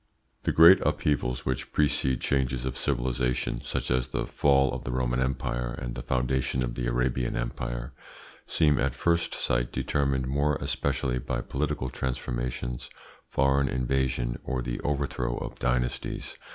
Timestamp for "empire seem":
7.35-8.79